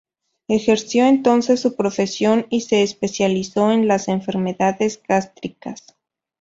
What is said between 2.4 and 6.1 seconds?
y se especializó en las enfermedades gástricas.